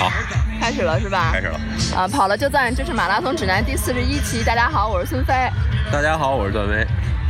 [0.00, 0.10] 好，
[0.58, 1.28] 开始了是吧？
[1.30, 1.60] 开始了。
[1.94, 4.42] 啊，跑了就赞，这是马拉松指南第四十一期。
[4.42, 5.34] 大家好，我是孙飞。
[5.92, 6.82] 大家好，我是段威。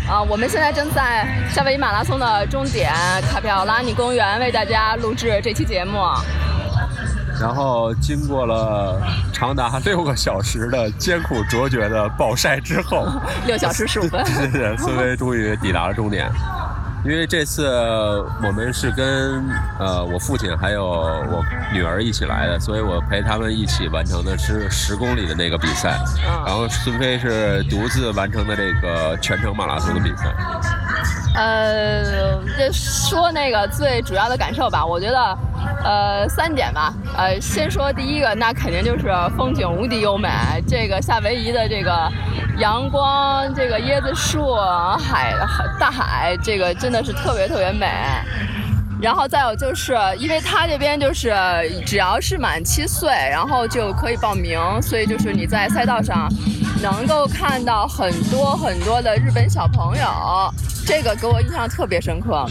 [0.08, 2.92] 啊，我们现在正在夏威夷马拉松的终点
[3.28, 5.98] 卡皮奥拉尼公园为大家录制这期节目。
[7.41, 9.02] 然后经过了
[9.32, 13.05] 长达六个小时的艰苦卓绝的暴晒之后，
[13.48, 16.30] 六小时十五分， 对对对，孙飞终于抵达了终点。
[17.02, 17.66] 因为这次
[18.44, 21.42] 我们是跟呃我父亲还有我
[21.72, 25.98] 女儿一起来的，所以我陪他们一起完成的是十公里的那个比赛。
[26.44, 30.34] 然后孙飞是独自完成的这个全程马拉松的比赛。
[31.34, 35.39] 呃，这说那个最主要的感受吧，我觉得。
[35.83, 36.93] 呃，三点吧。
[37.16, 40.29] 呃，先说第一个，那肯定就是风景无敌优美。
[40.66, 42.11] 这个夏威夷的这个
[42.59, 44.55] 阳光，这个椰子树，
[44.98, 45.34] 海
[45.79, 47.87] 大海，这个真的是特别特别美。
[49.01, 51.34] 然后再有就是，因为他这边就是
[51.87, 56.28] 只要是满七岁，然后就可以报名，所以就是你在赛道上
[56.83, 60.05] 能够看到很多很多的日本小朋友，
[60.87, 62.47] 这个给我印象特别深刻。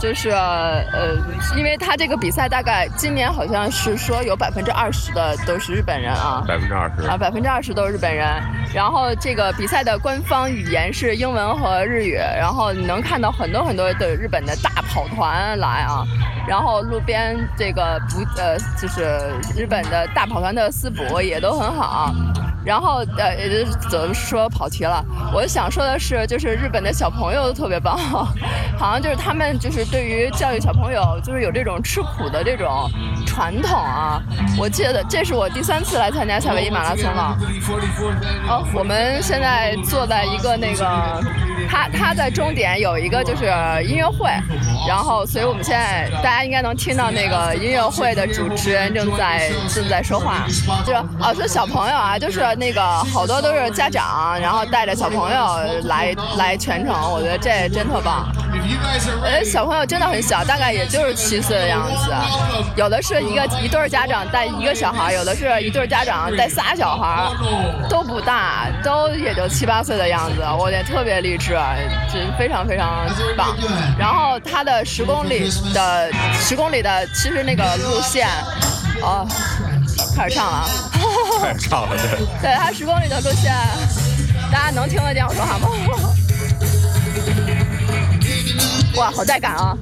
[0.00, 1.14] 就是呃，
[1.56, 8.26] 因为他这个比赛大概今年好像是说有百分之二十的都是日本人啊，百分之二十啊，百分之二十都是日本人。
[8.74, 16.04] 然后这个比赛的官方语言是英文和日语，然后你能看到很多很多的日本的大跑团来啊，
[16.48, 19.20] 然后路边这个不呃就是
[19.56, 22.12] 日本的大跑团的私补也都很好。
[22.64, 23.36] 然后呃，
[23.90, 25.04] 怎么说跑题了？
[25.32, 27.98] 我想说的是，就是日本的小朋友特别棒，
[28.78, 32.90] 好像就是他们就是对于教育小朋友，就是有这种吃苦的这种
[33.26, 34.22] 传统啊。
[34.58, 37.36] 我记得这是我第三次来参加夏威夷马拉松了。
[38.48, 41.22] 哦，我们现在坐在一个那个。
[41.68, 43.44] 他他在终点有一个就是
[43.84, 44.28] 音乐会，
[44.86, 50.44] 然后所以我们现在大家应该能听到那个音乐会的主持人正在正在说话，
[50.84, 58.26] 就是哦说小朋友啊，就是那个好多都是家长，然后带着小朋友来来全程，我觉得这真特棒。
[59.22, 62.12] 呃，小朋友真的很小，大概也就是七岁的样子，
[62.76, 67.28] 有的是一个一对家长带一个小孩，有的是一对家长带仨小孩，
[67.88, 71.58] 都不大，都也就七八岁的样子，我觉得特别励志。
[72.10, 73.56] 是，非常非常棒。
[73.98, 78.28] 然后他的十公里的十公里的，其实那个路线，
[79.02, 79.26] 哦，
[80.16, 80.68] 开始唱了，
[81.40, 82.26] 开始唱了，对。
[82.40, 83.54] 对，它十公里的路线，
[84.50, 85.68] 大家能听得见我说话吗？
[88.96, 89.76] 哇，好带感啊！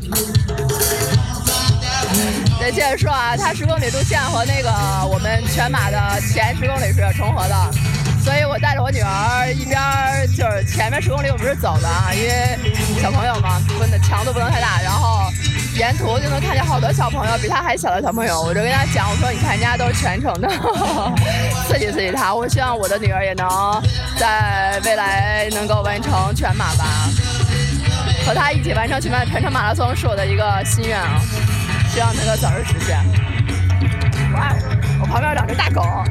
[2.58, 4.70] 对，接着说啊，它十公里路线和那个
[5.06, 7.70] 我们全马的前十公里是重合的。
[8.22, 9.80] 所以我带着我女儿一边
[10.36, 12.58] 就是前面十公里我们是走的啊，因为
[13.00, 15.32] 小朋友嘛，不能强度不能太大，然后
[15.76, 20.48] 沿途就能看见好多小朋友，比他还小的小朋友，我就跟他讲，我说你看人家都是全程的，
[21.68, 22.34] 刺激刺激他。
[22.34, 23.48] 我希望我的女儿也能
[24.16, 27.08] 在未来能够完成全马吧，
[28.26, 31.20] 和他一起完成全马全程马拉松是我的一个心愿啊，
[31.94, 32.98] 希望能够早日实现。
[34.34, 34.54] 哇，
[35.00, 35.82] 我旁边两只大狗。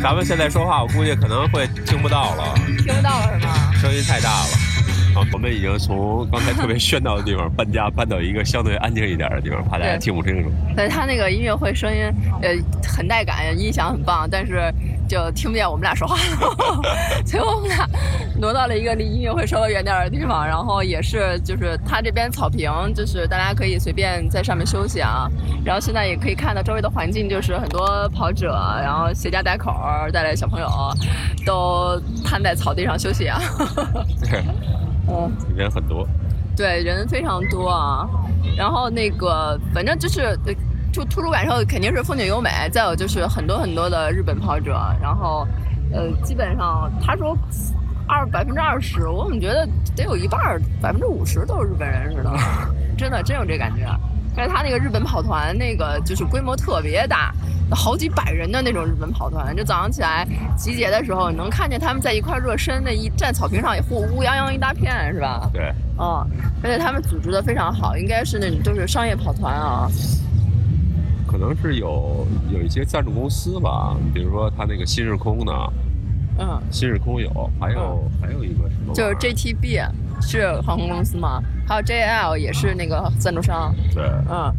[0.00, 2.54] 咱们现在说话，我估计可能会听不到了。
[2.84, 3.72] 听不到了是吗？
[3.80, 4.67] 声音太大了。
[5.14, 10.50] 啊，我们已经从刚才特别喧闹的地方搬家，搬到一个相对安静一点的地方，怕大家听不清楚。
[10.76, 12.02] 对他那个音乐会声音，
[12.42, 12.50] 呃，
[12.82, 14.72] 很带感，音响很棒，但是。
[15.08, 16.18] 就听不见我们俩说话，
[17.24, 17.88] 所以我们俩
[18.38, 20.46] 挪到了一个离音乐会稍微远点的地方。
[20.46, 25.26] 然后也是，就是他这边草坪，就是大家可以随便在上面休息啊。
[25.64, 28.52] 然后现在也可以看到周围的环境，就是很多跑者，
[28.82, 29.72] 然后携家带口
[30.12, 30.68] 带来小朋友，
[31.46, 33.40] 都瘫在草地上休息啊。
[35.08, 36.06] 对，嗯，人很多。
[36.56, 38.06] 对，人非常多啊。
[38.56, 40.38] 然后那个，反正就是。
[40.90, 45.46] 就突出感受肯定是风景优美，再有就是很多很多的日本跑者，然后，
[45.92, 47.36] 呃，基本上他说
[48.08, 50.40] 二百分之二十，我怎么觉得得有一半
[50.80, 52.32] 百分之五十都是日本人似的，
[52.96, 53.84] 真的真有这感觉。
[54.34, 57.34] 但是他那个日本跑团那个就是规模特别大，
[57.70, 60.26] 好几百人的那种日本跑团，就早上起来
[60.56, 65.50] 集结的时候，能看见他们在一块热身，那一站草坪上也乌乌泱泱一大片，是吧？
[65.52, 65.72] 对。
[66.00, 66.24] 嗯，
[66.62, 69.88] 而且他们组织的非常好，应该是那种都是商业跑团啊。
[71.26, 75.52] 可能是有有一些赞助公司吧，比如说他那个新日空呢，
[76.38, 79.84] 嗯，新日空有，还有还有一个什么，就是 JTB
[80.22, 81.42] 是航空公司吗？
[81.66, 83.74] 还有 JL 也是那个赞助商。
[83.94, 84.50] 对，嗯，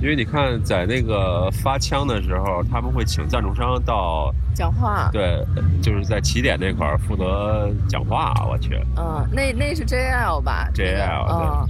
[0.00, 5.44] 因为你看在那个发枪的时候，他们会请赞助商到讲话，对，
[5.82, 8.32] 就是在起点那块儿负责讲话。
[8.48, 11.68] 我去，嗯，那那是 JL 吧？JL，嗯。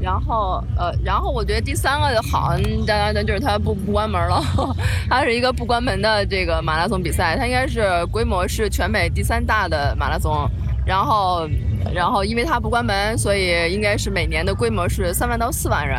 [0.00, 2.54] 然后呃，然后我觉得第三个好，
[2.86, 4.40] 大家那就是它不不关门了，
[5.10, 10.48] 它是一个不关门的这个马拉松比赛，它应该是规模是全美第三大的马拉松，
[10.86, 11.48] 然后
[11.94, 15.96] 然后因为它不关门，所以应该是每年的规模是三万到四万人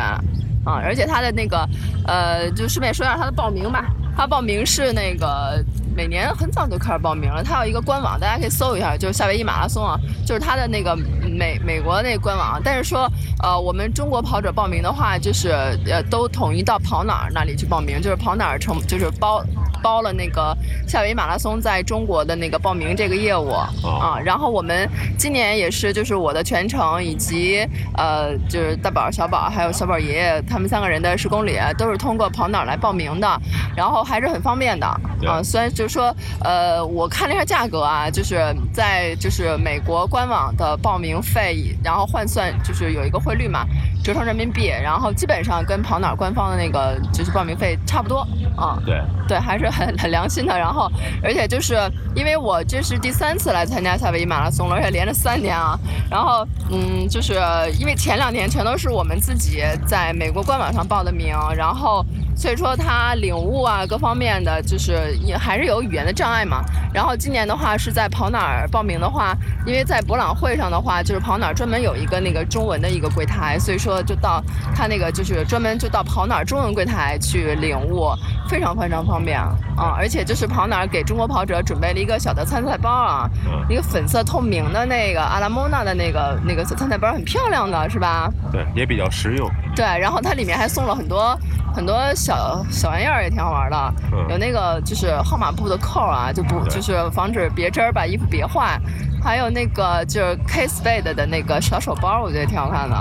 [0.64, 1.68] 啊，而且它的那个
[2.06, 3.86] 呃，就顺便说一下它的报名吧，
[4.16, 5.64] 它报名是那个。
[5.92, 12.60] 每年很早就开始报名了，它有一个官网，大家可以搜一下，就是夏威夷马拉松啊，就是它的那个美美国那官网。
[12.64, 13.10] 但是说，
[13.42, 15.50] 呃，我们中国跑者报名的话，就是
[15.86, 19.44] 呃，都统一到跑哪儿那里去报名，就是跑哪儿成，就是包
[19.82, 20.56] 包了那个
[20.86, 24.18] 夏威夷马拉松在中国的那个报名这个业务啊。
[24.22, 24.88] 然后我们
[25.18, 27.66] 今年也是，就是我的全程以及
[27.96, 33.40] 呃，就是大宝、小宝还有小宝爷爷他们三个人的十公里都是通过跑哪儿来报名的，
[33.74, 34.86] 然后还是很方便的
[35.26, 35.70] 啊，虽然。
[35.70, 43.64] 就是说，呃，我看了一下价格啊，就是在就是美国官网的报名费，然后换算就是有一个汇率嘛，
[44.04, 48.82] 折成人民币，然后基本上跟跑哪儿官方的那个就是报名费差不多啊。
[48.84, 50.58] 对对，还是很很良心的。
[50.58, 50.90] 然后，
[51.22, 51.76] 而且就是
[52.14, 55.78] 因为我这是第三次来参加夏威夷马拉松了，而且连着三年啊。
[56.10, 57.34] 然后，嗯，就是
[57.78, 62.04] 因为前两年全都是我们自己在美国官网上报的名，然后。
[62.40, 66.64] 所以说他领悟啊，各方面的就是也还是有语言的障碍嘛。
[66.90, 74.42] 然后今年的话是在跑哪儿报名的话，因为在博览会上的话，就是跑哪儿专门有一个那个中文的一个柜台，所以说就到
[74.74, 78.10] 他那个就是专门就到跑哪儿中文柜台去领悟，
[78.48, 79.94] 非常非常方便啊。
[79.98, 83.28] 而且就是跑哪儿给中国跑者准备了一个小的参赛包啊，
[83.68, 88.32] 一个粉色透明的那个阿拉莫纳的那个那个参赛包，很漂亮的是吧？
[88.50, 89.46] 对，也比较实用。
[89.76, 91.38] 对，然后它里面还送了很多。
[91.74, 93.94] 很多小小玩意儿也挺好玩的，
[94.28, 98.80] 有那个就是号码布的扣啊，就不就是防止别针把衣服别坏，
[99.22, 102.96] 还有那个就是 K Spade 的那个小手包，我觉得挺好看的。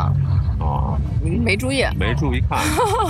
[0.60, 0.98] 哦。
[1.22, 2.60] 你没注意，没注意看。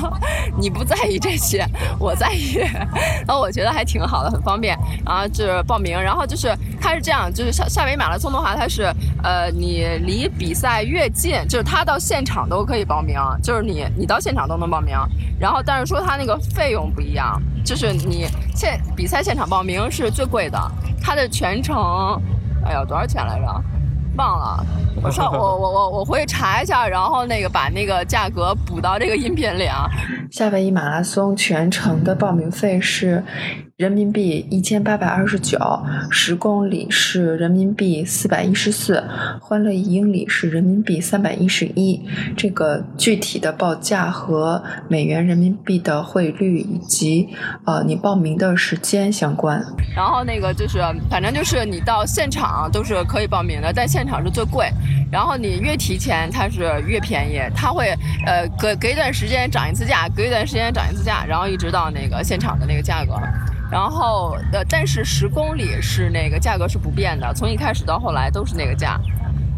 [0.57, 1.65] 你不在意这些，
[1.99, 2.55] 我在意。
[3.27, 4.77] 然后我觉得还挺好的，很方便。
[5.05, 6.51] 然后就是报名，然后就是
[6.81, 8.91] 它是这样，就是夏夏威夷马拉松的话，它是
[9.23, 14.97] 呃，你离比赛越近，就是他到现场都可以报名，就是你你到现场都能报名。
[15.39, 18.25] 然后但是说它那个费用不一样，就是你
[18.55, 20.59] 现比赛现场报名是最贵的，
[21.01, 22.19] 它的全程，
[22.65, 23.63] 哎呀，多少钱来着？
[24.19, 24.65] 忘了，
[25.01, 29.87] 我上我我我我回去查一下，然后那个把那个价格补到这个音频里啊。
[30.29, 33.23] 夏威夷马拉松全程的报名费是。
[33.79, 35.57] 人民币一千八百二十九，
[36.11, 39.01] 十公里是人民币四百一十四，
[39.39, 41.97] 欢乐一英里是人民币三百一十一。
[42.35, 47.29] 这个具体的报价和美元人民币的汇率以及
[47.65, 49.63] 呃你报名的时间相关。
[49.95, 50.79] 然后那个就是，
[51.09, 54.69] 反正就是你到现场都是可以报名的，但现场是最贵。
[55.09, 63.13] 然后你越提前，它是越便宜，它会呃隔隔一段时间涨一次价，隔一段时间涨一次价，然后一直到那个现场的那个价格。
[63.71, 68.99] 然后，呃，但是十公里是那个价格是不变的，从一开始到后来都是那个价。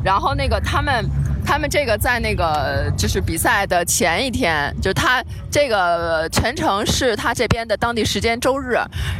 [0.03, 1.09] 然后那个他们。
[1.43, 8.73] 他们这个在那个就是比赛的前一天，就他这个全程是他这边的当地时间周日，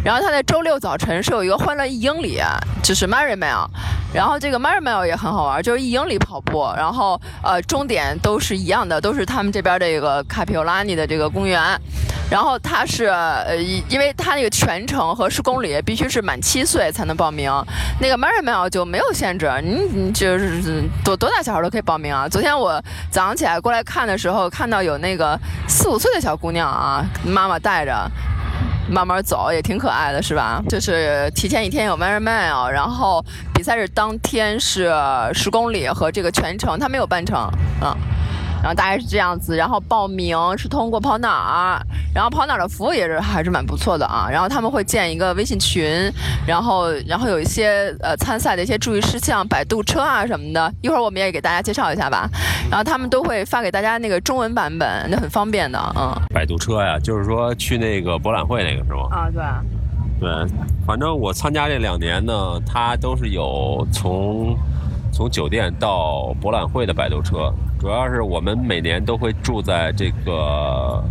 [0.06, 2.40] 然后他在周六早晨是有一个欢乐一英里，
[2.84, 3.68] 就是 Mary Mile，
[4.14, 11.62] 然后这个 Mary Mile 也很好玩，就是一英里跑步，然后呃终点都是一样的，都是他们这边这个卡皮欧拉尼的这个公园，
[12.30, 13.56] 然后他是呃
[13.88, 17.50] 因为他那个全程和十公里必须是满七岁才能报名，
[18.02, 22.14] 那个 Mary Mile 就没有限制，你你就是多多大小孩都可以报名。
[22.14, 25.40] 啊，昨天我早上起来过来看的时候，看到有那个
[25.70, 28.12] 四五岁的小姑娘啊，妈妈带着
[28.92, 30.62] 慢慢走，也挺可爱的，是吧？
[30.68, 34.94] 就是提前一天有 Mary Mile，然后比赛日当天是
[35.34, 37.38] 十公里和这个全程，他没有半程，
[37.80, 37.96] 啊。
[38.62, 41.82] 然后大概是这样子，然后报名是通过跑哪儿，
[42.14, 44.28] 然后跑哪儿的服务也是还是蛮不错的啊。
[44.32, 46.12] 然后他们会建一个微信群，
[46.46, 52.30] 然后然后有一些呃参赛的一些注意事项，摆渡车啊什么的，一会儿我们也给大家介绍一下吧。
[52.70, 56.14] 然后他们都会发给大家那个中文版本，那很方便的，嗯。
[56.34, 59.08] 摆渡车呀，就是说去那个博览会那个是吗？
[59.12, 59.42] 啊，对。
[60.22, 60.30] 对，
[60.86, 64.56] 反正我参加这两年呢，它都是有从
[65.12, 67.54] 从酒店到博览会的摆渡车。
[67.80, 71.04] 主要是我们每年都会住在这个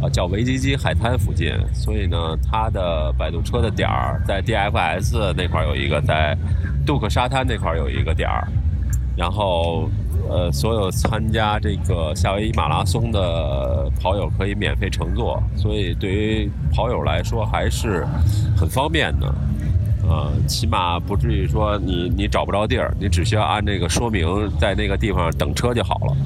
[0.00, 2.16] 呃叫维基基海滩附近，所以呢，
[2.48, 6.36] 它的摆渡车的点儿在 DFS 那块儿有一个，在
[6.86, 8.46] 杜克沙滩那块儿有一个点儿，
[9.16, 9.90] 然后
[10.30, 18.06] 呃，所有参加这个夏威夷马拉松的跑友可以免费乘坐，所以对于跑友来说还是
[18.56, 19.34] 很方便的。
[20.08, 24.26] 呃，起码不至于说你你找不着地儿，你只需要按这个说明
[24.58, 26.16] 在那个地方等车就好了。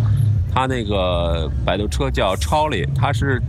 [0.52, 3.40] 它那个摆渡车叫超里，它是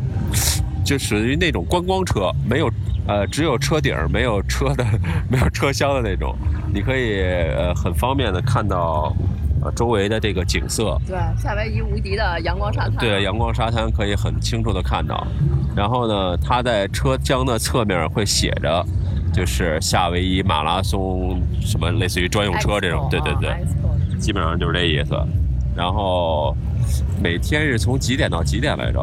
[0.86, 2.72] 就属于那种观光车，没有
[3.08, 4.86] 呃只有车顶没有车的
[5.28, 6.36] 没有车厢的那种，
[6.74, 9.12] 你可以呃很方便的看到
[9.64, 10.96] 呃周围的这个景色。
[11.08, 12.96] 对，夏威夷无敌的阳光沙滩。
[12.98, 15.26] 对，阳光沙滩可以很清楚的看到。
[15.76, 18.86] 然后呢，它在车厢的侧面会写着，
[19.32, 23.08] 就是夏威夷马拉松什么类似于专用车这种。
[23.10, 23.56] 对对对，
[24.20, 25.16] 基本上就是这意思。
[25.76, 26.56] 然后
[27.22, 29.00] 每天是从几点到几点来着？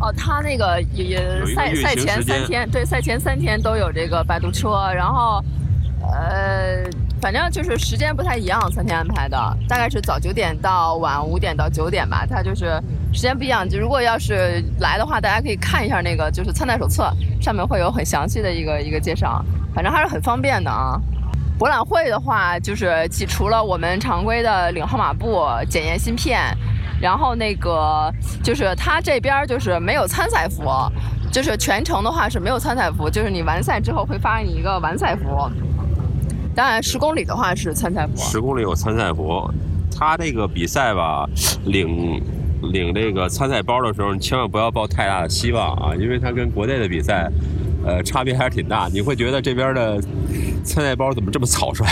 [0.00, 5.44] 哦，他那个也也赛赛前三天，对，赛前三天都有这个摆渡车，然后
[6.00, 6.82] 呃，
[7.20, 9.36] 反正就是时间不太一样，三天安排的，
[9.68, 12.82] 大概是早九点到晚五点到九点吧，他就是
[13.12, 13.68] 时间不一样。
[13.68, 21.00] 就如果要是来的话，大家可以看一下那个就是参赛手册，上面会有很详细的一个一个介绍，反正还是很方便的啊。
[21.58, 26.40] 博览会的话，就是其除了我们常规的领号码布、检验芯片，
[27.00, 28.10] 然后那个
[28.42, 30.62] 就是它这边就是没有参赛服，
[31.30, 35.50] 就是全程的话是没有参赛服，就是你完赛之后会发你一个完赛服。
[36.54, 38.16] 当然，十公里的话是参赛服。
[38.16, 39.46] 十公里有参赛服，
[39.94, 41.28] 他这个比赛吧，
[41.66, 42.22] 领
[42.72, 47.30] 领这个参赛包的时候，你千万不要抱太大的希望啊，因为它跟国内的比赛，
[47.84, 48.88] 呃，差别还是挺大。
[48.92, 50.00] 你会觉得这边的
[50.64, 51.84] 参赛包怎么这么草率？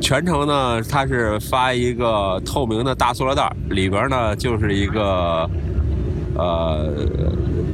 [0.00, 5.48] 全程呢，它是发一个透明的大塑料袋，里边呢就是一个
[6.36, 6.92] 呃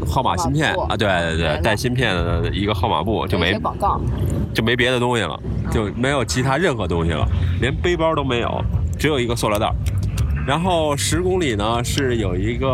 [0.06, 3.58] 号码芯片啊，对对对，带芯片的一个号码布就没。
[4.52, 7.24] 就没别的东西了，就没有其他任何东西了，
[7.60, 8.60] 连背包都没有，
[8.98, 9.72] 只有一个塑料袋。
[10.46, 12.66] 然后十公里呢是有一个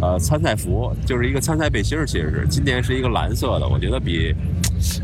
[0.00, 4.34] 呃参赛服，就是一个参赛背心儿，其实是今年是一个蓝色的，我觉得比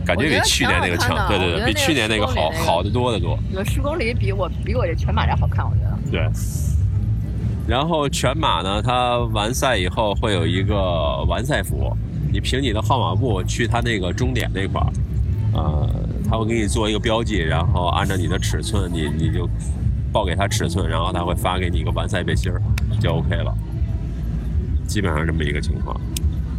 [0.06, 3.38] 感觉比去年那个强，对对对，比去年那个好好的多得多。
[3.52, 5.98] 有十公里比我比我这全马要好看，我觉得。
[6.10, 6.30] 对。
[7.66, 11.96] 然后全马呢，它完赛以后会有一个完赛服，
[12.30, 14.92] 你凭你的号码布去它那个终点那块儿，
[15.54, 15.90] 呃，
[16.28, 19.48] 他会给你做一个标记，然后按照你的尺寸，你你就
[20.14, 22.62] 报给他尺寸，然后他会发给你一个完赛背心儿，
[23.00, 23.52] 就 OK 了。
[24.86, 26.00] 基本上这么一个情况。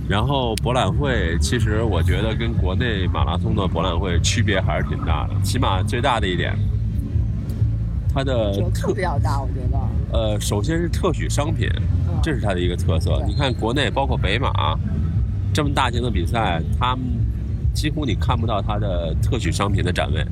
[0.09, 6.53] 然后博览会，其实我觉得跟国内马拉松的博览会区别还是挺大的，起码最大的一点，
[8.13, 9.79] 它的折特扣比较大，我觉得。
[10.11, 11.69] 呃，首先是特许商品，
[12.09, 13.17] 嗯这是它的一个特色。
[13.19, 14.77] 对你看国内包括北马
[15.53, 17.05] 这么大型的比赛，他们
[17.73, 20.25] 几乎你看不到它的特许商品的展位。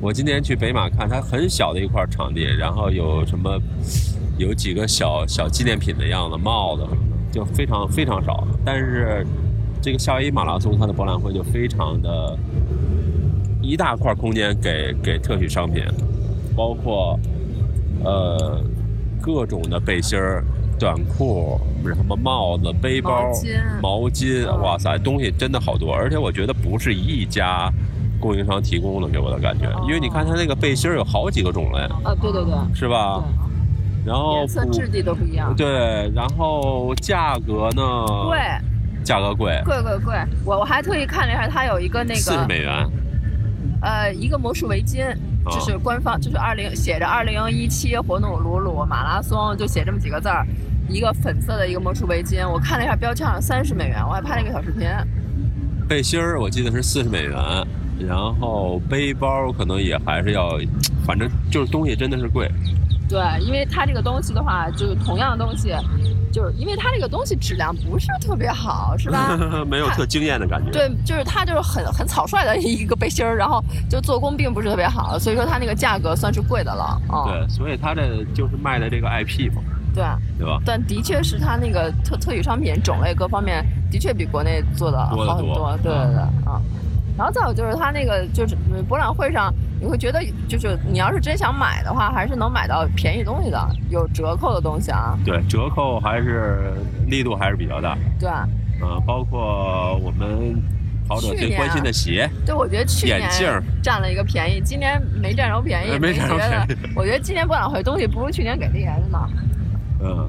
[0.00, 3.58] 我今年去北马看，它很小的一块场地，然后有什么
[4.36, 8.46] 有几个小小纪念品的样子，帽子什么的，就非常非常少。
[8.64, 9.26] 但是
[9.80, 12.38] 这个夏威夷马拉松，它的博览会就非常的
[13.62, 15.82] 一大块空间给给特许商品，
[16.54, 17.18] 包括
[18.04, 18.62] 呃
[19.22, 20.44] 各种的背心儿、
[20.78, 27.72] 短裤、什么帽子、背包、毛巾毛巾嗯哇塞，东西真的好多，而且我觉得不是一家
[28.24, 33.22] 供应商提供的，给我的感觉，因为你看它那个背心儿有好几个种类，啊，对对对，是吧？
[34.06, 35.54] 然后颜色、质地都不一样。
[35.54, 37.82] 对，然后价格呢？
[38.26, 38.38] 贵，
[39.04, 40.14] 价格贵，贵贵贵！
[40.42, 42.72] 我我还特意看了一下，它有一个那个四十美元。
[43.82, 45.04] 呃一个魔术围巾，
[45.44, 50.46] 哦就是官方就是二零写着二零一七火努鲁鲁马拉松，就写这么几个字儿，
[50.88, 52.48] 一个粉色的一个魔术围巾。
[52.48, 54.88] 我看了一下标签上三十美元，我还拍了一个小视频。
[55.86, 57.36] 背心儿我记得是四十美元，
[57.98, 60.58] 然后背包可能也还是要，
[61.06, 62.50] 反正就是东西真的是贵。
[63.08, 65.74] 对，因为它这个东西的话，就是同样的东西，
[66.32, 69.38] 就是因为它这个东西质量不是特别好，是吧？
[69.68, 70.70] 没有特惊艳的感觉。
[70.70, 77.00] 对，就是它就是很很草率的一个背心儿，然后就做工并不是特别好，所以说它那个价格算是贵的了。
[77.08, 79.62] 啊、对，所以它这就是卖的这个 IP 嘛，
[79.94, 80.02] 对，
[80.38, 80.58] 对吧？
[80.64, 85.78] 但的确是它那个特特许商品种类各方面的确比国内做的好很多。
[85.82, 86.18] 对对对，
[86.50, 86.60] 啊。
[87.16, 95.16] 然后再有就是它那个就是嗯博览会上，你会觉得就是你要是真想买的话，还是能买到便宜东西的，有折扣的东西啊。
[95.24, 96.72] 对，折扣还是
[97.06, 97.96] 力度还是比较大。
[98.18, 98.28] 对，
[98.82, 100.60] 嗯、包括我们
[101.06, 103.48] 跑者最关心的鞋，对，我觉得去年眼镜
[103.82, 106.90] 占了一个便宜，今年没占着便宜，呃没占着便宜。
[106.96, 109.18] 我觉得今年博览会东西不如去年给力，还是呢。
[110.02, 110.28] 嗯，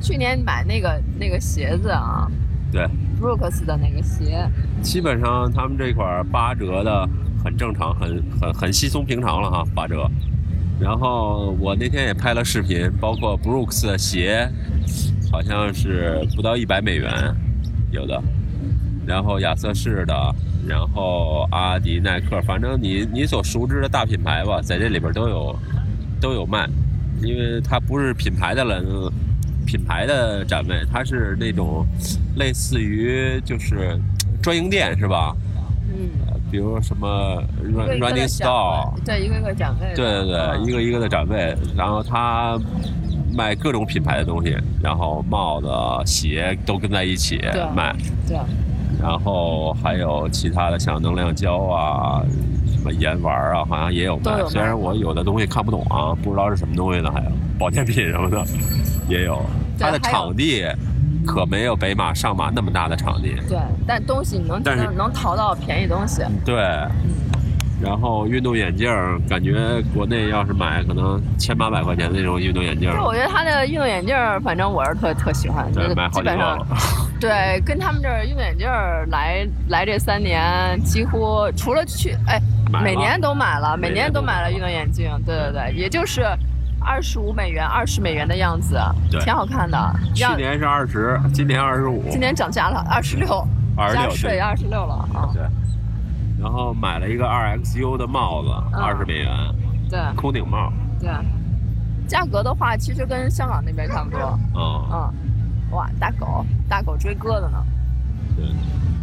[0.00, 2.30] 去年买那个那个鞋子啊
[2.70, 2.86] 对，
[3.20, 4.48] ，Brooks 的那个鞋，
[4.82, 7.08] 基本上他们这块八折的
[7.44, 10.10] 很正常，很很很稀松平常了哈，八折。
[10.78, 14.48] 然后我那天也拍了视频，包括 Brooks 的鞋，
[15.32, 17.10] 好像是不到一百美元，
[17.90, 18.22] 有的。
[19.06, 20.34] 然后亚瑟士的，
[20.66, 25.56] 然后阿迪、耐克，反正你你所熟知的大品牌吧，在这里边都有
[26.20, 26.68] 都有卖。
[27.22, 29.10] 因为它不是品牌的了，
[29.66, 31.84] 品牌的展位，它是那种
[32.36, 33.98] 类似于就是
[34.40, 35.36] 专营店是吧？
[35.88, 36.08] 嗯，
[36.50, 42.58] 比如什么 running store，对，一个一个展位，对对一个一个的展位，然后它
[43.34, 45.68] 卖各种品牌的东西，然后帽子、
[46.06, 47.40] 鞋都跟在一起
[47.74, 47.94] 卖，
[48.26, 48.36] 对，
[49.00, 52.22] 然后还有其他的像能量胶啊、
[52.66, 54.22] 什么盐丸啊，好像也有卖。
[54.22, 54.44] 都有。
[54.44, 54.50] 卖。
[54.50, 58.44] 虽然我有的东西看不懂啊，不知道是什么东西呢，还有保健品什么的
[59.08, 59.40] 也有。
[59.78, 60.66] 它的场地
[61.26, 66.56] 可没有北马、上马那么大的场地，对，但东西你能但是能能淘到便宜东西，对。
[67.78, 76.66] 然后运动眼镜儿，感觉国内要是买可能千八百块钱的那种运动眼镜儿，就我觉得他的运动眼镜儿，反正我是特特喜欢，就对，是买好几个基本上了。
[77.20, 82.40] 对，跟他们这儿运动眼镜儿来来这三年，几乎除了去哎，
[82.82, 86.24] 每年都买了，每年都买了运动眼镜，对对对，也就是
[86.86, 89.76] 二十五美元、二十美元的样子，对挺好看的。
[90.14, 93.26] 去年是二十，今年二十五，今年涨价了，二十六
[93.76, 95.28] ，26加税对二十六了啊！
[95.34, 95.42] 对。
[96.40, 99.28] 然后买了一个二 XU 的帽子，嗯二十美元，
[99.90, 100.72] 对空顶帽。
[101.00, 101.10] 对，
[102.06, 104.20] 价格的话，其实跟香港那边差不多。
[104.54, 105.14] 嗯、嗯，
[105.72, 107.64] 哇，大狗，大狗追鸽子呢。
[108.36, 108.46] 对，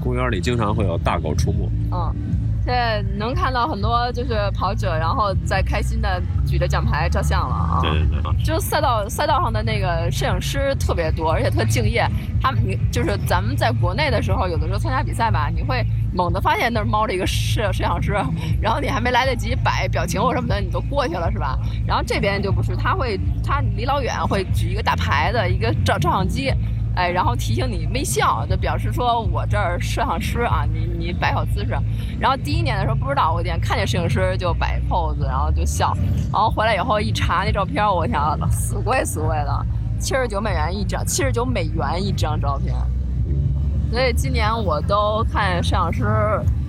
[0.01, 1.69] 公园里经常会有大狗出没。
[1.91, 2.15] 嗯，
[2.65, 7.79] 现在能看到很多就是跑者，然后在开心的举着奖牌照相了啊。
[7.81, 12.07] 对对对，就赛道赛道上的那个摄影师特别多，而且特敬业。
[12.41, 18.13] 他们你就是咱们在国内的时候，有的时候参加比赛吧，你会猛地发现那儿猫着一个摄摄像师，
[18.61, 21.59] 然后你还没来得及摆表情或什么的，你都过去了是吧？
[21.85, 26.49] 然后这边就不是，他会他离老远会举一个大牌子，一个照照相机。
[26.95, 31.75] 哎，然后提醒你微笑，就表示说我这儿摄像师啊，你你摆好姿势。
[32.19, 35.97] 然后第一年的时候不知道，我点看见摄影师就摆 pose，然后就笑。
[36.31, 38.19] 然后回来以后一查那照片，我天
[38.51, 39.65] 死贵死贵的，
[39.99, 42.75] 七十九美元一张，七十九美元一张照片。
[43.91, 46.05] 所以今年我都看摄像师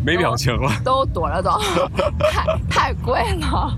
[0.04, 0.70] 没表情了。
[0.84, 1.58] 都躲着走，
[2.30, 3.74] 太太贵了，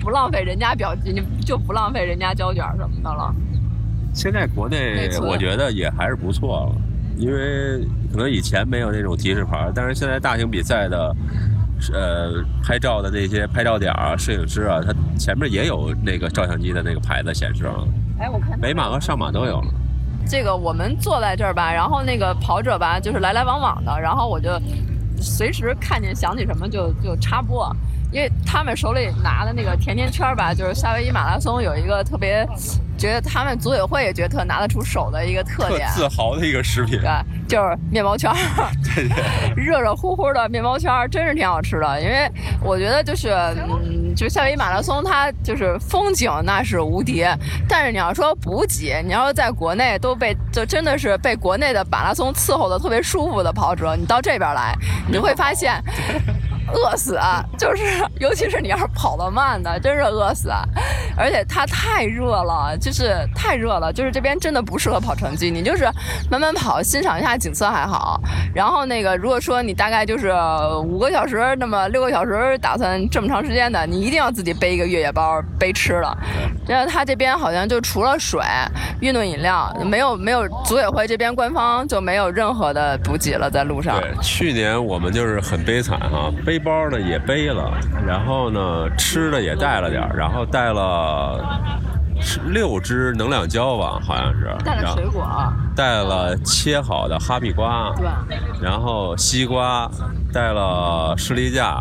[0.00, 3.34] 不浪费人家表，情就不浪费人家胶卷什么的了。
[4.18, 6.76] 现在国内我觉得也还是不错了，
[7.16, 11.14] 因为可能以前没有那种提示牌，但是现在大型比赛的。
[11.92, 17.86] 呃，拍照的那些拍照点啊，摄影师啊，他前面也有那个照相机的那个牌子显示了。
[18.18, 19.68] 哎，我看北马和上马都有了。
[20.26, 24.50] 这个我们坐在这儿吧，然后那个跑者吧，就是来来往往的，然后我就
[25.20, 27.72] 随时看见想起什么就就插播，
[28.10, 32.44] 因为他们手里拿的那个甜甜圈吧，就是夏威夷马拉松有一个特别，
[32.98, 37.00] 觉得他们组委会也觉得特拿得出手的一个特特点，自豪的一个食品。
[37.00, 37.08] 对，
[37.48, 38.36] 就是面包圈儿，
[38.94, 42.02] 对对， 热热乎乎的面包圈儿，真是挺好吃的。
[42.02, 42.30] 因为
[42.60, 47.24] 我觉得就是，嗯，就夏威夷马拉松，它就是风景那是无敌，
[47.68, 54.74] 但是你要说补给，你要是在国内都被就真的是被国内的马拉松伺候的特别舒服的跑者，你到这边来，
[55.08, 55.80] 你会发现。
[56.72, 57.44] 饿死啊！
[57.58, 57.84] 就是，
[58.20, 60.50] 尤其是你要是跑得慢的，真是饿死！
[61.16, 65.50] 而且它太热了，就是太热了，就是这边真的不适合跑成绩。
[65.50, 65.88] 你就是
[66.30, 68.20] 慢慢跑，欣赏一下景色还好。
[68.54, 70.32] 然后那个，如果说你大概就是
[70.84, 76.18] 五个小时，那么六个小时打算这么长时间的，你一定要自己背一个越野包，背吃的。
[76.66, 78.40] 然后它这边好像就除了水、
[79.00, 84.00] 运动饮料，没有没有组委会这边官方就没有任何的补给了，在路上。
[84.00, 87.70] 对，去年我们就是很悲惨哈，背包呢也背了，
[88.04, 91.38] 然后呢吃的也带了点儿，然后带了
[92.46, 95.24] 六支能量胶吧，好像是，带了水果，
[95.76, 99.88] 带了切好的哈密瓜，对，然后西瓜，
[100.32, 101.80] 带了士力架，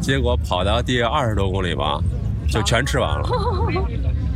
[0.00, 2.00] 结果跑到第二十多公里吧，
[2.48, 3.28] 就全吃完了。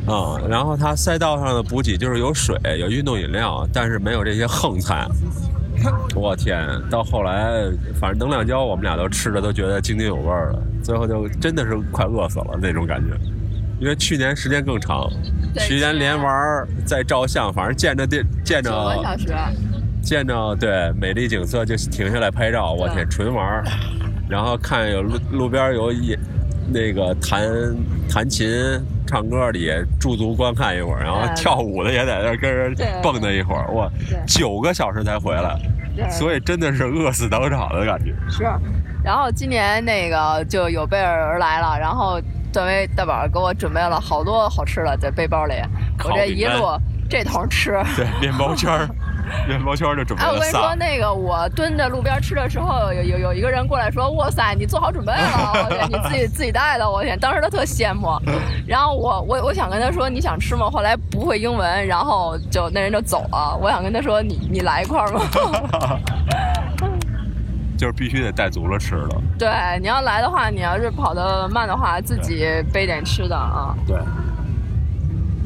[0.07, 5.09] 啊、 然后它赛道上的补给就是有水，有运动饮料，但是没有这些横菜。
[6.15, 6.69] 我天！
[6.91, 7.65] 到后来，
[8.01, 13.17] 反正能量胶我们俩都吃的都觉得津津有味儿了，最后就真的是快饿死了那种感觉。
[13.81, 15.11] 因为去年时间更长，
[15.59, 19.35] 去年连玩儿再照相，反正见着电见九个小着时。
[20.03, 23.65] 见着对美丽景色就停下来拍照，我天，纯玩儿。
[24.29, 26.19] 然后看有路路边有野
[26.73, 27.43] 那个弹
[28.09, 28.49] 弹琴、
[29.07, 33.91] 唱歌的也驻足观看一会儿，然后跳舞的也在那儿跟人蹦跶一会儿，哇，
[34.27, 35.59] 九个小时才回来，
[36.11, 38.15] 所以真的是饿死当场的感觉。
[38.29, 38.45] 是，
[39.03, 42.21] 然后今年那个就有备而来了，然后
[42.53, 45.55] 段威大宝给我准备了好多好吃的在背包里，
[46.05, 46.67] 我这一路
[47.09, 48.71] 这头吃， 对，面包圈
[49.45, 55.65] 儿，圆包圈就准备哎，我跟你说，那个我蹲在路边吃的时候，有有有一个人过来说：“哇塞，你做好准备了！
[55.65, 58.09] 我天，你自己自己带的，我天！”当时他特羡慕。
[58.67, 63.57] 然后我我我想跟他说：“你想吃吗？”后来不会英文，然后就那人就走了。
[63.61, 65.21] 我想跟他说：“你你来一块儿吗？”
[67.79, 69.17] 就是必须得带足了吃的。
[69.39, 69.49] 对，
[69.81, 73.75] 你要来的话，你要是跑得慢的话，自己背点吃的啊。
[73.87, 73.97] 对，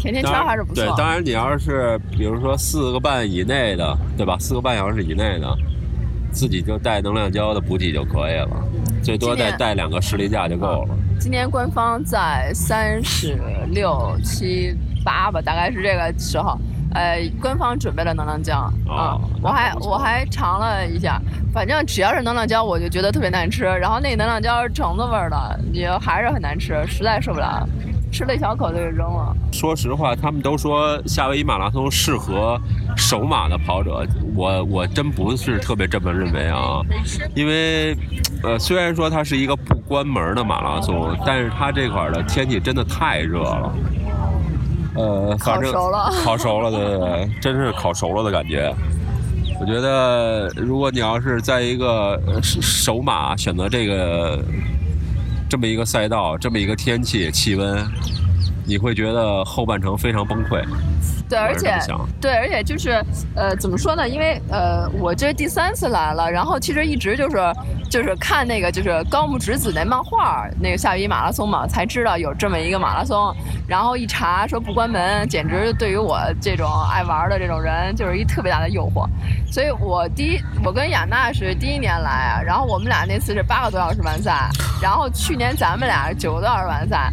[0.05, 0.85] 甜甜圈还是不错。
[0.85, 4.37] 对，当然你要是比如说四个半以内的，对吧？
[4.39, 5.57] 四个半小时以内的，
[6.31, 8.51] 自己就带能量胶的补给就可以了，
[9.03, 10.95] 最多再带两个士力架就够了。
[11.19, 13.39] 今年官方在三十
[13.71, 16.59] 六七八吧，大概是这个时候。
[16.97, 21.21] 呃，官方准备了能量胶啊、哦我还我还尝了一下，
[21.53, 23.65] 反正只要是能量胶，我就觉得特别难吃。
[23.65, 27.69] 然后那个能量胶是橙子味儿的，也还是很难吃，实在受不了，
[28.15, 29.35] 吃了一小口就给扔了。
[29.53, 32.57] 说实话，他们都说夏威夷马拉松适合
[32.97, 36.81] 手马的跑者，我我真不是特别这么认为啊，
[37.35, 37.97] 因为
[38.45, 43.73] 呃，虽然说它是一个不关门的马拉松，但是它这块儿的天气真的太热了。
[44.95, 48.73] 呃，反正烤熟了烤熟了，对对对，真是烤熟了的感觉。
[49.61, 54.41] 我觉得，如果你要是在一个手马选择这个
[55.55, 57.87] 这么一个赛道，这么一个天气气温，
[58.67, 60.61] 你会觉得后半程非常崩溃。
[61.29, 61.79] 对，而且
[62.21, 63.03] 对，而且就是
[63.35, 64.09] 呃，怎么说呢？
[64.09, 67.37] 因为呃，我这是第三次来了，然后其实一直就是
[67.91, 73.35] 就是看那个就是高木直子那漫画，那个夏威夷马拉松嘛，才知道有这么一个马拉松。
[73.67, 79.09] 然后一查说不关门，简直对于我这种爱玩的这种人就是一特别大的诱惑。
[79.51, 84.49] 所以我第一，我跟雅娜是第一年来啊，然后我们俩那次是八个多小时完赛，
[84.83, 87.11] 然后去年咱们俩九个多小时完赛，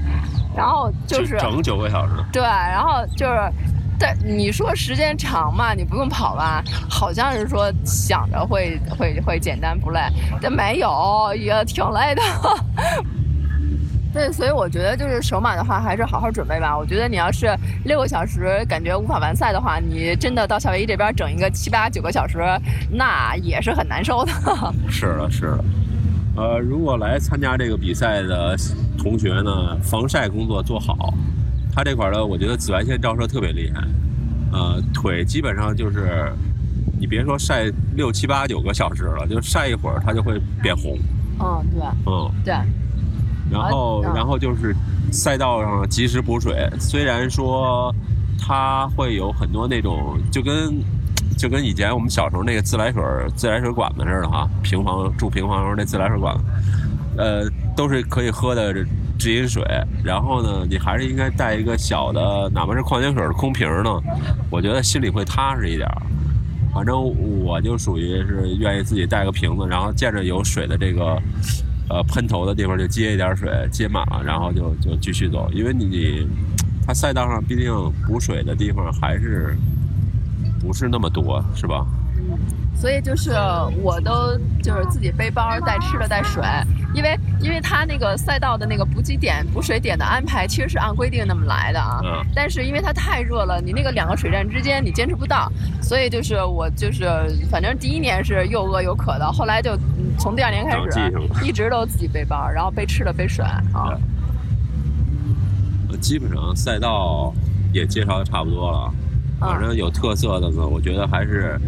[0.55, 2.13] 然后就是整九个小时。
[2.33, 3.51] 对，然后就是，
[4.01, 9.99] 但你说时间长嘛，你不用跑吧，好像是说想着会会会简单不累，
[10.41, 12.21] 但没有，也挺累的。
[14.11, 16.75] 对，所以我觉得就是首马的话，还是好好准备吧。
[16.77, 22.39] 我觉得你要是六个小时感觉无法完赛的话，你真的到夏威夷这边整一个七八九个小时，
[22.89, 24.31] 那也是很难受的。
[24.89, 25.63] 是的，是的。
[26.35, 28.57] 呃，如果来参加这个比赛的
[28.97, 31.13] 同学呢，防晒工作做好。
[31.71, 33.81] 他这块儿呢，我觉得紫外线照射特别厉害。
[34.51, 36.29] 呃，腿基本上就是，
[36.99, 40.99] 你别说晒六七八九个小时了，就晒一会儿它就会变红。
[41.39, 42.53] 嗯，对嗯，对，
[43.49, 44.75] 然后嗯然后就是
[45.11, 47.95] 赛道上及时补水，虽然说
[48.37, 50.83] 它会有很多那种就跟
[51.37, 53.01] 就跟以前我们小时候那个自来水
[53.35, 56.43] 自来水管子似的哈，平房住平房时候那自来水管子，
[57.17, 58.73] 呃，都是可以喝的
[59.21, 59.63] 直饮水。
[60.03, 64.01] 然后呢，你还是应该带一个小的，哪怕是矿泉水的空瓶呢，
[64.49, 65.87] 我觉得心里会踏实一点。
[66.73, 66.95] 反正
[67.43, 71.21] 我就属于是愿意自己带个瓶子，然后见着有水的这个
[71.89, 75.49] 呃喷头的地方就接一点水，接满了，然后就就继续走。
[75.53, 76.27] 因为你
[76.87, 77.71] 它赛道上毕竟
[78.07, 79.55] 补水的地方还是
[80.59, 81.85] 不是那么多，是吧？
[82.73, 83.31] 所以就是
[83.83, 86.41] 我都就是自己背包带吃的带水，
[86.95, 92.25] 因为因为它那个赛道的那个补给点补水点的安排其实是按规定那么来的啊，嗯。
[92.33, 97.05] 但是因为它太热了，你那个两个水站之间你坚持不到，所以就是我就是
[97.51, 101.13] 反正第一年是又饿又渴的，后来就嗯从第二年开始
[101.45, 103.93] 一直都自己背包，然后背吃的背水啊。
[105.91, 107.31] 呃基本上赛道
[107.71, 108.91] 也介绍的差不多了，
[109.39, 111.61] 反正有特色的呢，我觉得还是。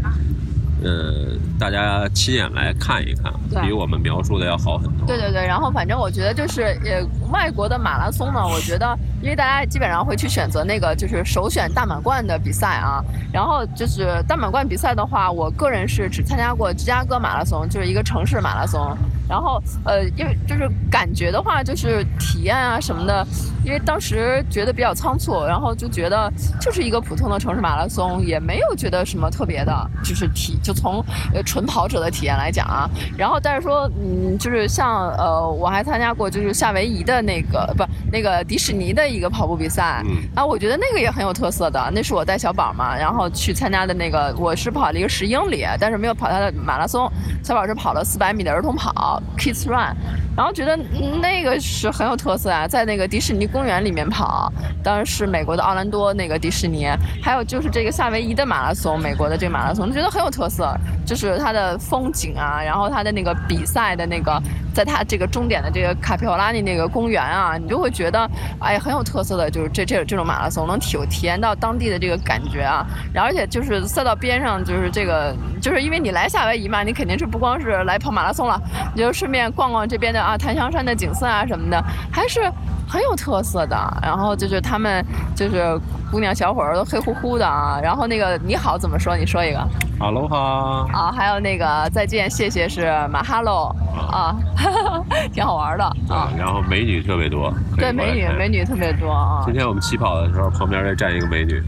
[0.84, 3.32] 呃，大家亲眼来看一看，
[3.64, 5.08] 比我们描述的要好很多。
[5.08, 23.26] 对对对，然后反正我觉得就是呃，外国的马拉松呢，我觉得因为大家基本上会去选择那个就是首选大满贯的比赛啊，然后就是大满贯比赛的话，我个人是只参加过芝加哥马拉松，就是一个城市马拉松，然后呃，因为就是感觉的话，就是体验啊什么的，
[23.64, 40.24] 因为当时觉得比较仓促，然后就觉得就是一个普通的城市马拉松，也没有觉得什么特别的，就是体就从呃纯跑者的体验来讲啊，然后但是说嗯，就是像呃，我还参加过就是夏威夷的那个不那个迪士尼的一个跑步比赛，嗯。
[40.36, 47.10] 啊，我觉得那个也很有特色的，那是我带小宝嘛，然后去参加的那个，我是跑了一个十英里，但是没有跑他的马拉松，
[47.44, 49.98] 小宝是跑了四百米的儿童跑 Kids Run，
[50.36, 50.76] 然后觉得
[51.22, 54.52] 那个是很有特色啊，在那个迪士尼公园里面跑，
[54.84, 56.88] 当然是美国的奥兰多那个迪士尼，
[57.22, 64.42] 还有就是这个夏威夷的马拉松，美国的这个马拉松，觉得很有特色，就是它的风景啊，然后它的那个比赛的那个，
[64.74, 68.28] 在它这个终点的这个卡皮奥拉尼那个公园啊，你就会觉得
[68.60, 78.60] 哎很有特色的，就是这这这种马拉松能体体验到当地的这个感觉啊，然后而且就是赛道边上就是这个，就是因为你来夏威夷嘛，你肯定是不光是来跑马拉松了，
[78.96, 80.23] 你就顺便逛逛这边的。
[80.24, 82.42] 啊，檀香山的景色啊什么的，还是
[82.88, 83.76] 很有特色的。
[84.02, 85.06] 然后就是他们
[85.36, 85.80] 就是
[86.12, 87.80] 姑娘小伙儿都黑乎乎的啊。
[87.82, 89.18] 然后那个你好怎么说？
[89.18, 89.60] 你说一个。
[90.00, 90.88] 哈喽哈。
[90.92, 93.76] 啊，还有那个再见谢谢是马哈喽
[94.12, 94.36] 啊，
[95.32, 96.30] 挺好玩的啊。
[96.38, 97.54] 然后美女特别多。
[97.78, 99.42] 对，美女美女特别多啊。
[99.46, 101.62] 今天我们起跑的时候，旁边再站一个美女。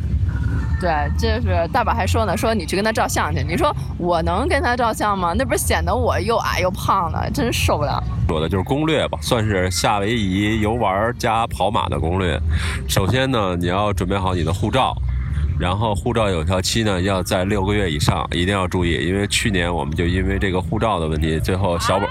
[0.80, 3.44] 对，这是大宝还说呢，说你去跟他照相去。
[3.48, 5.34] 你说我能跟他照相吗？
[5.36, 8.04] 那不是显得我又矮又胖的，真受不了。
[8.28, 12.40] 说的就是攻略吧，算是夏威夷游玩加跑马的攻略。
[12.88, 14.94] 首先呢，你要准备好你的护照，
[15.58, 22.06] 然后护照有效期呢要在六个月以上，一定要注意，因为去年我们就因为这个护照的问题，最后小宝，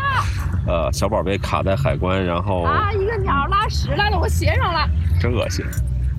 [0.66, 4.88] 呃，小宝被卡在海关，然后啊，一个鸟拉屎拉到我鞋上了，
[5.20, 5.64] 真恶心。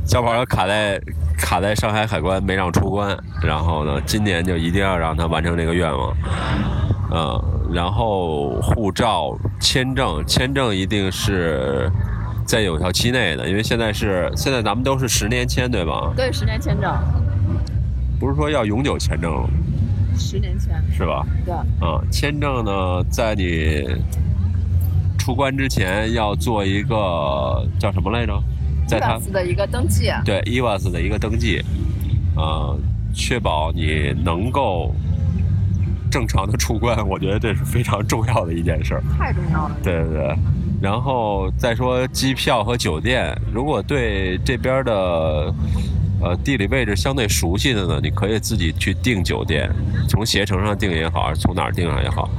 [0.05, 1.01] 小宝要卡在
[1.37, 6.15] 卡在上海海关没让出关，然后呢，今年就一定要让他完成这个愿望，
[7.11, 7.43] 嗯，
[7.73, 11.91] 然后护照、签证，签证一定是
[12.45, 16.11] 在有效期内的，因为现在是现在咱们都是十年签，对吧？
[16.15, 16.93] 对，十年签证。
[18.19, 19.45] 不是说要永久签证
[20.17, 20.81] 十年签。
[20.91, 21.25] 是吧？
[21.45, 21.53] 对。
[21.81, 23.83] 嗯，签证呢，在你
[25.17, 28.41] 出关之前要做一个叫什么来着？
[28.87, 31.61] 在他的一个登记，对 EVAS 的一个登记，
[32.35, 32.77] 呃，
[33.13, 34.93] 确保你能够
[36.11, 39.01] 正常的出关，我觉得这是非常重要的一件事。
[39.17, 39.75] 太重要了。
[39.83, 40.35] 对对对，
[40.81, 45.53] 然后再说机票和酒店，如果对这边的。
[46.21, 49.69] 呃，地理位置相对熟悉的呢，你可以自己去订酒店，
[50.09, 52.29] 从携程上订也好，从哪儿订上也好。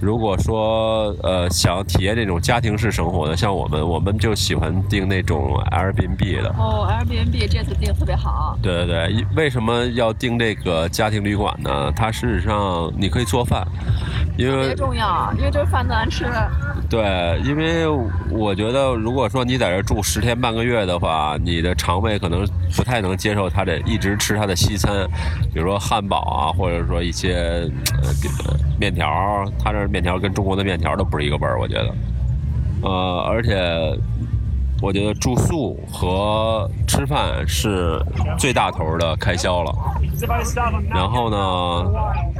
[0.00, 6.48] 如果说呃想体验这种家庭式生活的，像我们，我们就喜欢订那种 Airbnb 的。
[6.58, 8.58] 哦，Airbnb 这次订特别好。
[8.62, 11.90] 对对对，为什么要订这个家庭旅馆呢？
[11.94, 13.66] 它事实上你可以做饭，
[14.36, 16.26] 因为特别重要，因为这饭难吃。
[16.90, 17.86] 对，因为
[18.30, 25.06] 我觉得，如果说你在这住十天半个月的话，你的肠胃可能不太能接受他的一直吃他的西餐，
[25.54, 27.70] 比如说汉堡啊，或者说一些
[28.02, 28.08] 呃
[28.80, 31.94] 面条，他这面条跟中国的面条都不是一个味儿，我觉得。
[32.82, 33.56] 呃，而且
[34.82, 38.04] 我觉得住宿和吃饭是
[38.36, 39.72] 最大头的开销了。
[40.90, 41.36] 然后呢，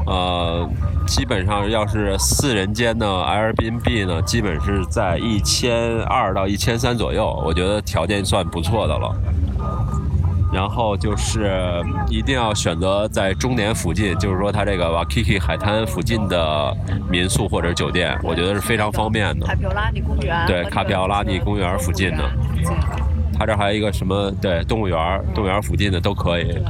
[0.07, 0.69] 呃。
[1.05, 9.13] 基本上要是四人间的 Airbnb 呢，基本是在一千二到一千三左右，我觉得条件算不错的了。
[10.53, 11.51] 然后就是
[12.09, 16.77] 一定要选择在终点附近，就是说它这个 Waikiki 海滩附近的
[17.11, 19.47] 民宿或者酒店，我觉得是非常方便的。
[19.47, 20.47] 卡皮奥拉尼公园。
[20.47, 22.31] 对，卡皮奥拉尼公园附近的。
[23.39, 24.31] 它这还有一个什么？
[24.41, 24.99] 对，动物园，
[25.35, 26.63] 动物园附近的都可以。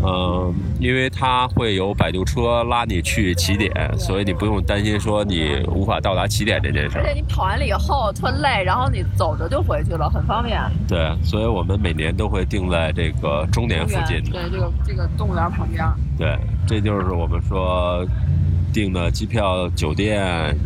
[0.00, 6.98] 嗯，因为它会有摆渡车拉你去起点，所以你不用担心说你无法到达起点这件事。
[6.98, 10.60] 而且你跑完了以后特累，然后你走着就回去了，很方便。
[10.86, 14.22] 对，所以我们每年都会定在这个终点附近。
[14.30, 15.84] 对，这个这个动物园旁边。
[16.16, 18.06] 对，这就是我们说
[18.72, 20.56] 订的机票、酒店，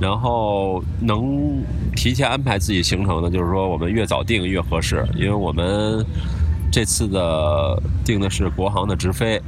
[0.00, 1.62] 然后能
[1.94, 6.04] 提前安排自己行程的，就是说我们越早订越合适，因为我们。
[6.70, 9.40] 这次的订的是国航的直飞，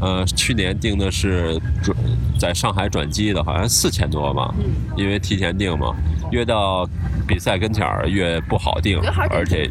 [0.00, 1.96] 呃，去年订的是转
[2.38, 4.52] 在上海转机的，好像四千多吧，
[4.96, 5.94] 因为提前订嘛，
[6.30, 6.88] 越到
[7.26, 9.68] 比赛跟前儿越不好订，而且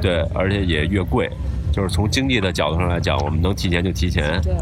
[0.00, 1.30] 对，而且也越贵，
[1.72, 4.40] 就是从经济的角度上来讲，我们能提前就提前。
[4.42, 4.54] 对。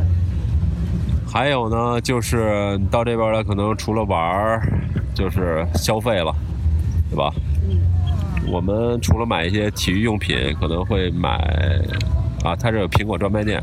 [1.29, 4.63] 还有呢，就是到这边来，可能除了玩儿，
[5.13, 6.35] 就是消费了，
[7.11, 7.31] 对吧？
[8.49, 11.31] 我们除了买一些体育用品，可能会买
[12.45, 13.61] 啊，它这有苹果专卖店，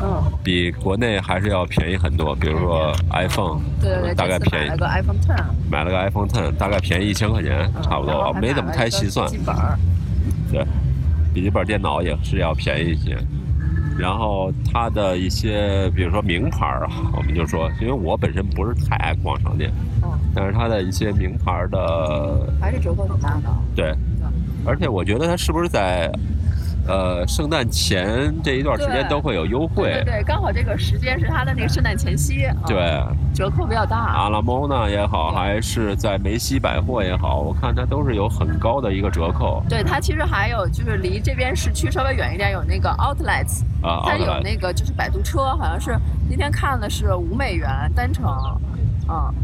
[0.00, 2.34] 嗯，比国内还是要便宜很多。
[2.34, 4.68] 比如说 iPhone，对对对，大概便宜。
[4.68, 9.30] 买了个 iPhone Ten，买了个 iPhone Ten，大概便宜一千块钱，差不多，没怎么太细算。
[9.30, 9.56] 笔记本，
[10.50, 10.66] 对，
[11.32, 13.16] 笔记本电脑也是要便宜一些。
[13.96, 23.42] 然后它的一些，比如说名牌啊，我们就说，因为我本身不是太爱逛商店，嗯，但是它的一些名牌的还是折扣挺大的。
[23.76, 23.94] 对。
[24.66, 26.10] 而且我觉得它是不是在
[26.86, 33.02] 呃圣诞前这一段时间都会有优惠对，对对，刚好这个时间是它的那个圣诞前夕，啊对，
[33.34, 33.96] 折扣比较大。
[33.96, 44.02] 阿拉莫纳也好，还是在梅西百货也好，我看它都是有很高的一个折扣对，它其实还有就是离这边市区稍微远一点，有那个 outlets，啊。
[44.04, 45.98] 它有那个就是摆渡车，好像是
[46.28, 48.26] 那天看的是五美元单程，
[49.08, 49.34] 嗯，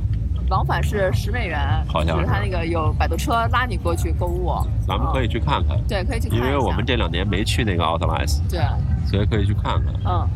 [0.51, 1.59] 往返是十美元，
[1.89, 4.53] 好像就是是它那个有摆渡车拉你过去购物，
[4.87, 6.47] 咱们可以去看看，对，可以去看一下。
[6.47, 8.61] 因为我们这两年没去那个奥特莱斯，对，
[9.07, 9.95] 所以可以去看看。
[10.05, 10.29] 嗯。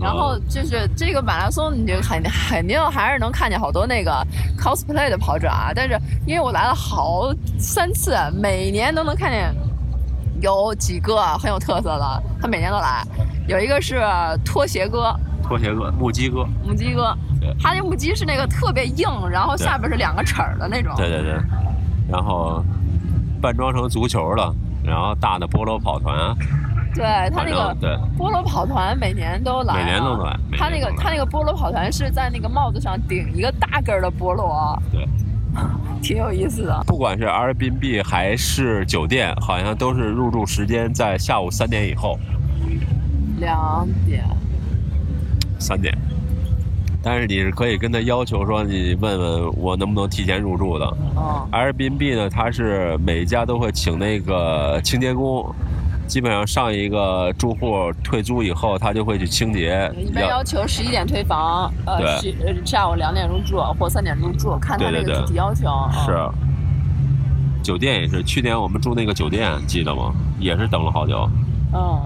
[0.00, 4.26] 然后就是这个马拉松，你就肯肯定还是能看见好多那个
[4.58, 5.70] cosplay 的跑者啊。
[5.74, 5.96] 但是
[6.26, 9.54] 因为我来了好三次，每年都能看见
[10.40, 13.04] 有几个很有特色的，他每年都来。
[13.46, 14.02] 有一个是
[14.44, 15.14] 拖鞋哥，
[15.44, 20.92] 拖鞋哥、木鸡哥，母鸡哥对，他那母鸡是那个特别硬，然后下边是两个齿儿的那种。
[20.96, 21.34] 对对对，
[22.10, 22.64] 然后
[23.40, 26.34] 扮装成足球了，然后大的菠萝跑团，
[26.94, 27.90] 对他那个对。
[28.18, 35.06] 菠萝跑团每年都来啊，每年都来他那个他那个菠萝跑团是在那个帽子上顶一个大根儿的菠萝，对，
[36.00, 36.82] 挺有意思的。
[36.86, 42.18] 不管是 Airbnb 还是酒店，好像都是入住时间在下午三点以后，
[43.40, 44.24] 两点，
[45.64, 45.96] 三点。
[47.06, 50.96] 但是你是可以跟他要求说，你问问我能不能提前入住的。
[51.14, 55.54] 嗯，Airbnb 呢，它是每一家都会请那个清洁工，
[56.06, 59.92] 基本上上一个住户退租以后，他就会去清洁。
[59.98, 62.18] 一般要求十一点退房，呃，
[62.64, 65.68] 下午两点入住或三点入住，看他那个对对对具体要求。
[65.68, 66.30] 嗯是，
[67.62, 70.14] 酒店也是，去年我们住那个酒店，记得吗？
[70.40, 71.28] 也是等了好久。
[71.74, 72.00] 嗯。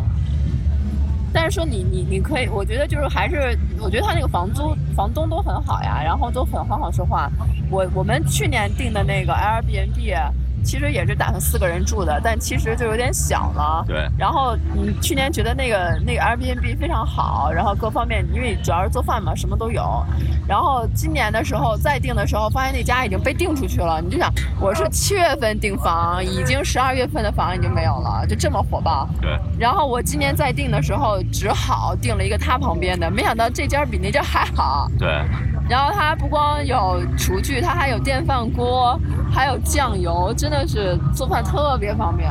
[1.32, 7.30] 但是说你你你可以，我觉得就是还是，我觉得他那个房租房东都很好呀，然后都很很好说话。
[7.70, 10.16] 我我们去年订的那个 Airbnb，
[10.62, 13.84] 其实也是打算四个人住的，但其实就有点小了。
[13.86, 20.04] 对，然后你去年觉得那个那个 Airbnb 非常好，然后各方面，因为主要是做饭嘛，什么都有。
[20.46, 24.00] 然后今年的时候再订的时候，发现那家已经被订出去了。
[24.00, 29.08] 你就想，我是七月份订房，已经十二月份的房已经没有了，就这么火爆。
[29.20, 34.90] 对，然后我今年再订的时候，只好订了一个他旁边的，没想到这家比那家还好。
[34.98, 35.08] 对，
[35.68, 38.98] 然后它不光有厨具，它还有电饭锅，
[39.30, 42.30] 还有酱油，真的是做饭特别方便。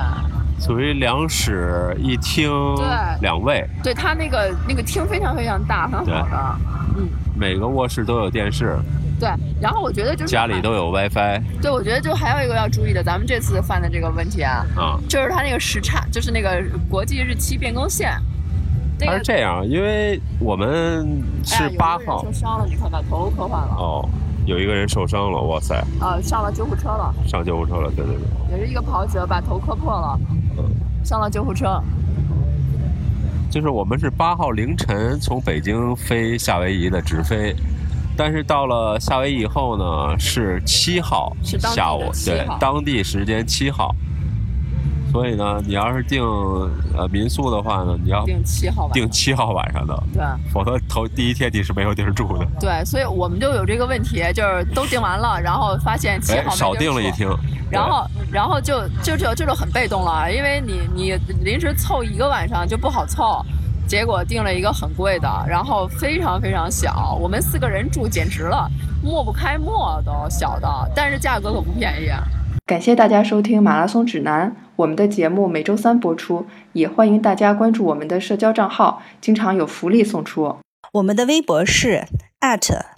[0.59, 2.85] 属于两室一厅对
[3.21, 6.55] 两卫，对，它那个那个厅非常非常大，很好的。
[6.97, 8.75] 嗯，每个卧室都有电视，
[9.19, 9.29] 对。
[9.61, 14.99] 然后我觉得就是家里都有 WiFi 对，我觉得就还有一个要注意的，咱们这次犯的这个问题啊，嗯。
[15.07, 18.19] 就是它那个时差，就是那个国际日期变更线。
[18.99, 22.23] 那它是这样，因为我们是八号。
[22.23, 24.09] 受伤了，你看把头磕坏了，哦，
[24.45, 30.19] 有一个人受伤了，哇塞，呃，上了救护车了，上救护车了，对对对，也是一个跑者把头磕破了，
[31.03, 31.81] 上了救护车。
[33.49, 37.55] 就是我们是八号凌晨从北京飞夏威夷的直飞，
[38.15, 43.95] 但是到了夏威夷以后呢，是七号下午，对，当地时间七号。
[45.11, 46.21] 所以呢，你要是订
[46.95, 48.89] 呃民宿的话呢，你要定七号。
[48.93, 52.45] 订七号晚上的，对否则头第一天你是没有地儿住的。
[52.59, 57.27] 对，所以我们就有这个问题，就是都订完了，然后发现七哎，号没少订了一厅，
[57.71, 63.43] 然后，然后就就就这就很被动了，因为你你临时凑一个晚上就不好凑，
[63.87, 68.69] 结果订了一个很贵的，然后非常非常小，我们四个人住简直了，
[69.01, 72.11] 抹不开沫都小的，但是价格可不便宜。
[72.67, 80.57] 感谢大家收听《马拉松指南》，我们的节目每周三播出，也欢迎大家关注我们的社交账号，经常有福利送出。
[80.91, 82.03] 我们的微博是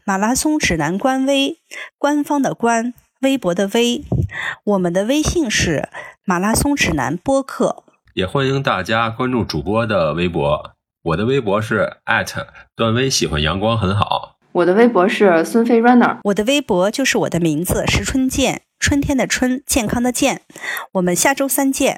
[0.03, 1.59] 马拉松指南官微，
[1.99, 4.03] 官方的官，微博的微。
[4.63, 5.87] 我们的微信是
[6.25, 7.83] 马拉松指南播客。
[8.15, 10.71] 也欢迎大家关注主播的微博，
[11.03, 11.97] 我的微博是
[12.75, 14.38] 段威喜欢阳光很好。
[14.51, 16.17] 我的微博是孙飞 runner。
[16.23, 20.41] 我的微博就是我的名字石春健，春天的春，健康的健。
[20.93, 21.97] 我们下周三见。